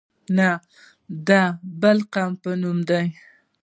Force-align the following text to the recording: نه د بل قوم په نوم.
نه 0.37 0.49
د 1.27 1.29
بل 1.81 1.97
قوم 2.13 2.31
په 2.41 2.51
نوم. 2.61 2.79